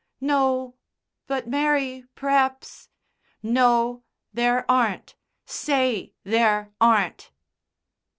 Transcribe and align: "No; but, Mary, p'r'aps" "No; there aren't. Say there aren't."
"No; 0.19 0.77
but, 1.27 1.47
Mary, 1.47 2.05
p'r'aps" 2.15 2.89
"No; 3.59 4.01
there 4.33 4.65
aren't. 4.67 5.13
Say 5.45 6.15
there 6.23 6.71
aren't." 6.81 7.29